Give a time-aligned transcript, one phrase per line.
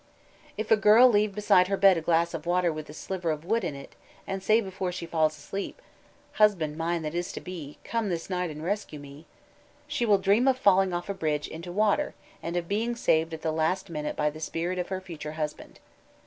[0.57, 3.45] If a girl leave beside her bed a glass of water with a sliver of
[3.45, 3.93] wood in it,
[4.25, 5.79] and say before she falls asleep:
[6.41, 9.27] "Husband mine that is to be, Come this night and rescue me,"
[9.87, 13.31] she will dream of falling off a bridge into the water, and of being saved
[13.31, 15.79] at the last minute by the spirit of her future husband.